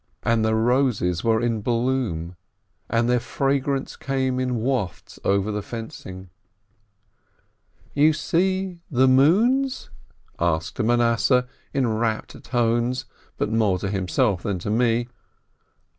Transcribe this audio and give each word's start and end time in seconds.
And 0.23 0.43
the 0.43 0.55
roses 0.55 1.23
were 1.23 1.39
in 1.39 1.61
bloom, 1.61 2.35
and 2.89 3.07
their 3.07 3.19
fragrance 3.19 3.95
came 3.95 4.39
in 4.39 4.55
wafts 4.55 5.19
over 5.23 5.51
the 5.51 5.61
fencing. 5.61 6.31
"You 7.93 8.11
see 8.11 8.79
the 8.89 9.07
'moons'?" 9.07 9.91
asked 10.39 10.79
Manasseh, 10.79 11.47
in 11.71 11.87
rapt 11.99 12.43
tones, 12.43 13.05
but 13.37 13.51
more 13.51 13.77
to 13.77 13.91
himself 13.91 14.41
than 14.41 14.57
to 14.57 14.71
me. 14.71 15.07